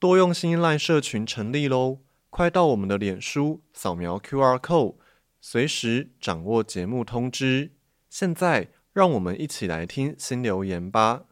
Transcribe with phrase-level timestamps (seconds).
[0.00, 1.98] 多用心 LINE 社群成立喽！
[2.30, 4.94] 快到我们的脸书扫描 QR code，
[5.40, 7.72] 随时掌握节目通知。
[8.08, 11.24] 现在，让我们一起来听新留言吧。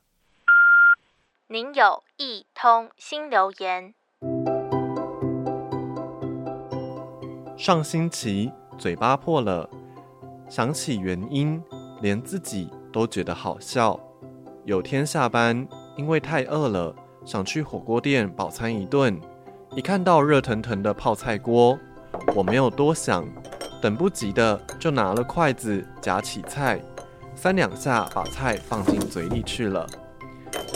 [1.46, 3.94] 您有一通新留言。
[7.56, 9.70] 上星期嘴巴破了，
[10.50, 11.62] 想起原因，
[12.02, 14.00] 连自己都觉得好笑。
[14.64, 16.96] 有天下班，因为太饿了，
[17.26, 19.20] 想去火锅店饱餐一顿。
[19.74, 21.76] 一看到热腾腾的泡菜锅，
[22.36, 23.26] 我没有多想，
[23.82, 26.80] 等不及的就拿了筷子夹起菜，
[27.34, 29.84] 三两下把菜放进嘴里去了。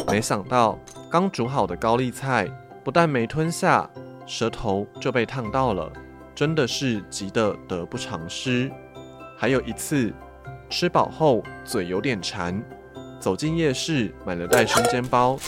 [0.09, 0.77] 没想到
[1.09, 2.49] 刚煮好的高丽菜
[2.83, 3.89] 不但没吞下，
[4.27, 5.91] 舌头就被烫到了，
[6.35, 8.69] 真的是急得得不偿失。
[9.39, 10.13] 还有一次，
[10.69, 12.61] 吃饱后嘴有点馋，
[13.21, 15.39] 走进夜市买了袋生煎包，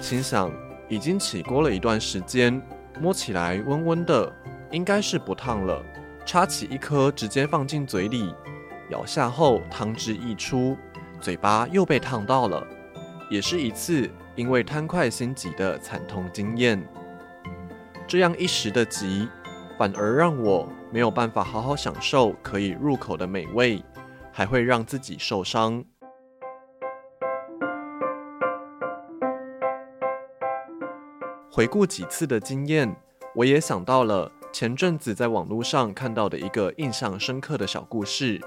[0.00, 0.50] 心想
[0.88, 2.60] 已经起锅了一段时间。
[3.00, 4.30] 摸起来温温的，
[4.70, 5.82] 应该是不烫了。
[6.26, 8.34] 插起一颗，直接放进嘴里，
[8.90, 10.76] 咬下后汤汁溢出，
[11.18, 12.62] 嘴巴又被烫到了，
[13.30, 16.86] 也是一次因为贪快心急的惨痛经验。
[18.06, 19.26] 这样一时的急，
[19.78, 23.82] 反而让我没有办法好好享受可以入口的美味，
[24.30, 25.82] 还会让自己受伤。
[31.52, 32.94] 回顾几次的经验，
[33.34, 38.40] 我也想到了前阵子在网络上看到的一个印象深刻的小故事。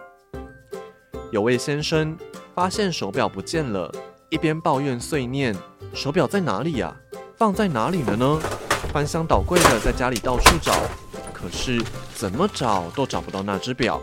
[1.29, 2.17] 有位先生
[2.55, 3.93] 发现手表不见了，
[4.29, 5.53] 一边抱怨碎念
[5.93, 6.95] ：“手表在哪里呀？
[7.35, 8.39] 放在哪里了呢？”
[8.93, 10.73] 翻箱倒柜的在家里到处找，
[11.33, 11.83] 可是
[12.15, 13.99] 怎么找都找不到那只表。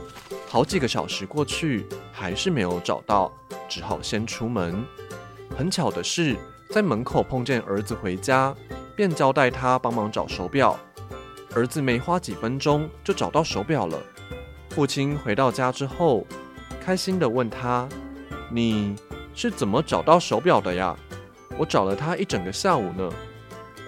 [0.46, 3.32] 好几个小时过去，还是没有找到，
[3.66, 4.84] 只好先出门。
[5.56, 6.36] 很巧的是，
[6.68, 8.54] 在门口碰见儿子回家。
[9.00, 10.78] 便交代他帮忙找手表，
[11.54, 13.98] 儿子没花几分钟就找到手表了。
[14.68, 16.26] 父亲回到家之后，
[16.82, 17.88] 开心地问他
[18.52, 18.94] ：“你
[19.34, 20.94] 是怎么找到手表的呀？
[21.56, 23.10] 我找了他一整个下午呢。”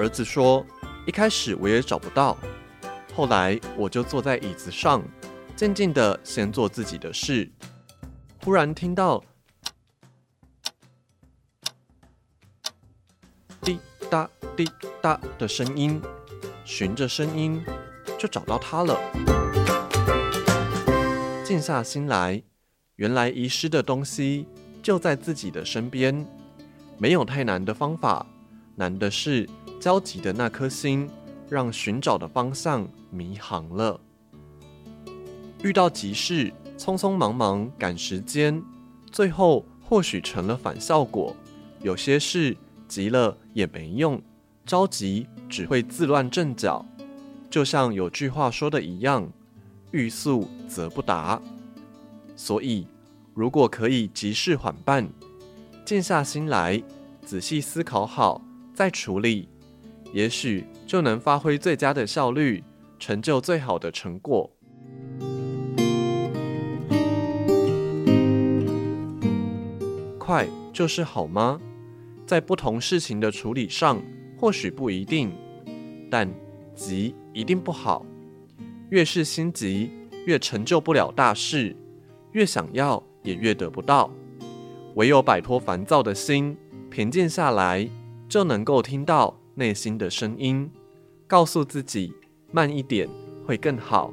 [0.01, 0.65] 儿子说
[1.05, 2.35] ：“一开始我也找不到，
[3.15, 5.03] 后来我就坐在椅子上，
[5.55, 7.53] 静静地先做自己的事。
[8.41, 9.23] 突然听到
[13.61, 13.79] 滴
[14.13, 14.69] 哒。”滴
[15.01, 15.99] 答的声音，
[16.63, 17.65] 循着声音
[18.19, 19.01] 就找到它了。
[21.43, 22.43] 静下心来，
[22.97, 24.47] 原来遗失的东西
[24.83, 26.27] 就在自己的身边。
[26.99, 28.27] 没有太难的方法，
[28.77, 29.49] 难的是
[29.81, 31.09] 焦急的那颗心，
[31.49, 33.99] 让寻找的方向迷航了。
[35.63, 38.63] 遇到急事，匆匆忙忙赶时间，
[39.11, 41.35] 最后或许成了反效果。
[41.81, 42.55] 有些事
[42.93, 44.21] 急了也没用。
[44.67, 46.85] 着急只会自乱阵脚，
[47.49, 49.33] 就像有句话说的一样
[49.93, 51.41] ，“欲速则不达”。
[52.37, 52.87] 所以，
[53.33, 55.09] 如果可以急事缓办，
[55.87, 56.83] 静下心来，
[57.25, 58.43] 仔细思考好
[58.75, 59.49] 再处理，
[60.13, 62.63] 也许就能发挥最佳的效率，
[62.99, 64.51] 成就最好的成果。
[70.19, 71.59] 快就是好吗？
[72.27, 74.03] 在不同事情的处理上。
[74.39, 75.31] 或许不一定，
[76.11, 76.29] 但
[76.75, 78.05] 急一定不好。
[78.91, 79.89] 越是心急，
[80.27, 81.77] 越成就不了大事；
[82.33, 84.11] 越想要，也越得不到。
[84.97, 86.57] 唯有摆脱烦躁的心，
[86.91, 87.89] 平静下来，
[88.29, 90.69] 就能够听到内心的声音，
[91.29, 92.13] 告诉自己
[92.51, 93.09] 慢一点
[93.47, 94.13] 会更好。